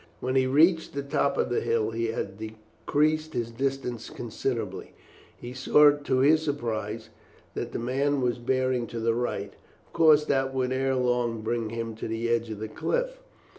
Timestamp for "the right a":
8.99-9.91